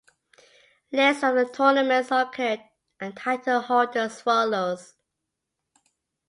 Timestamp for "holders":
3.61-4.19